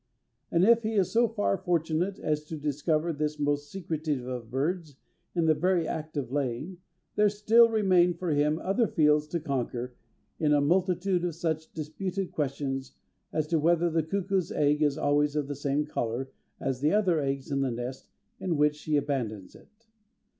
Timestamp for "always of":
14.97-15.47